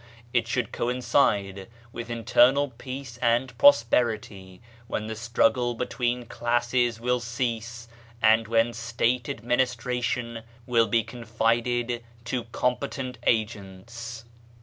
[0.33, 7.87] It should coincide with internal peace and prosperity, when the struggle between classes will cease,
[8.19, 14.25] and when State administration will be confided to com petent agents.